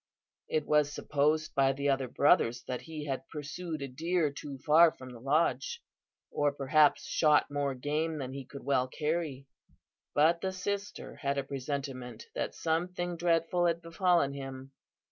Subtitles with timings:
[0.49, 4.91] It was supposed by the other brothers that he had pursued a deer too far
[4.91, 5.79] from the lodge,
[6.31, 9.45] or perhaps shot more game than he could well carry;
[10.15, 14.71] but the sister had a presentiment that something dreadful had befallen him.